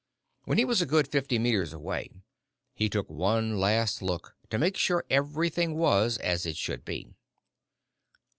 [0.45, 2.23] When he was a good fifty meters away,
[2.73, 7.13] he took one last look to make sure everything was as it should be.